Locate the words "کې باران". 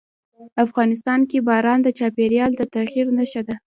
1.29-1.79